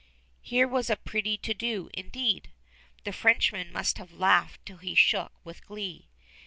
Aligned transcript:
Here 0.41 0.67
was 0.67 0.89
a 0.89 0.95
pretty 0.95 1.37
to 1.37 1.53
do, 1.53 1.91
indeed! 1.93 2.49
The 3.03 3.13
Frenchman 3.13 3.71
must 3.71 3.99
have 3.99 4.11
laughed 4.11 4.65
till 4.65 4.77
he 4.77 4.95
shook 4.95 5.31
with 5.43 5.63
glee! 5.67 6.07